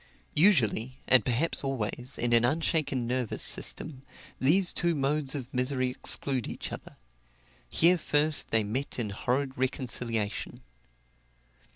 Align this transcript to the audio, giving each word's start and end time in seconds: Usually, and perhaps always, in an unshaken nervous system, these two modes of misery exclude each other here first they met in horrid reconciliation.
Usually, 0.33 0.97
and 1.07 1.23
perhaps 1.23 1.63
always, 1.63 2.17
in 2.19 2.33
an 2.33 2.43
unshaken 2.43 3.05
nervous 3.05 3.43
system, 3.43 4.01
these 4.39 4.73
two 4.73 4.95
modes 4.95 5.35
of 5.35 5.53
misery 5.53 5.91
exclude 5.91 6.47
each 6.47 6.71
other 6.71 6.97
here 7.69 7.99
first 7.99 8.49
they 8.49 8.63
met 8.63 8.97
in 8.97 9.11
horrid 9.11 9.59
reconciliation. 9.59 10.63